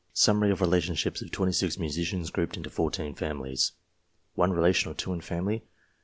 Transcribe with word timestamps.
SUMMARY 0.13 0.49
OF 0.49 0.61
RELATIONSHIPS 0.61 1.21
OF 1.21 1.29
26 1.29 1.77
MUSICIANS 1.77 2.31
GROUPED 2.31 2.57
INTO 2.57 2.71
14 2.71 3.13
FAMILIES. 3.13 3.73
One 4.33 4.49
relation 4.51 4.89
(or 4.91 4.95
two 4.95 5.13
in 5.13 5.21
family). 5.21 5.61